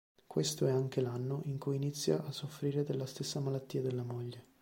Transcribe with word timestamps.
Questo 0.25 0.65
è 0.65 0.71
anche 0.71 0.99
l'anno 0.99 1.41
in 1.43 1.59
cui 1.59 1.75
inizia 1.75 2.25
a 2.25 2.31
soffrire 2.31 2.83
della 2.83 3.05
stessa 3.05 3.39
malattia 3.39 3.83
della 3.83 4.01
moglie. 4.01 4.45